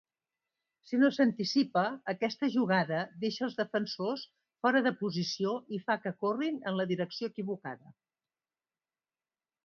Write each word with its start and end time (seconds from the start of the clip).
Si 0.91 0.97
no 0.99 1.09
s'anticipa, 1.15 1.81
aquesta 2.13 2.47
jugada 2.53 3.01
deixa 3.23 3.43
els 3.47 3.57
defensors 3.59 4.23
fora 4.65 4.81
de 4.87 4.93
posició 5.01 5.53
i 5.79 5.81
fa 5.89 5.97
que 6.07 6.13
corrin 6.25 6.57
en 6.71 6.79
la 6.79 6.87
direcció 6.93 7.29
equivocada. 7.33 7.93